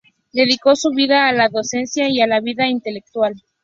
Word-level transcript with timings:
Dedicó 0.33 0.75
su 0.75 0.89
vida 0.89 1.27
a 1.29 1.31
la 1.31 1.47
docencia 1.49 2.09
y 2.09 2.21
a 2.21 2.25
la 2.25 2.39
vida 2.39 2.65
intelectual. 2.67 3.35